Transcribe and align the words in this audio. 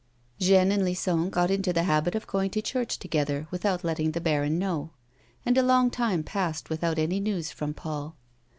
Jeanne 0.39 0.71
and 0.71 0.83
Lison 0.83 1.29
got 1.29 1.51
into 1.51 1.71
the 1.71 1.83
habit 1.83 2.15
of 2.15 2.25
going 2.25 2.49
to 2.49 2.59
church 2.63 2.97
together 2.97 3.47
without 3.51 3.83
letting 3.83 4.13
the 4.13 4.19
baron 4.19 4.57
know; 4.57 4.89
and 5.45 5.59
a 5.59 5.61
long 5.61 5.91
time 5.91 6.23
passed 6.23 6.71
without 6.71 6.97
any 6.97 7.19
news 7.19 7.51
from 7.51 7.71
Paul. 7.75 8.15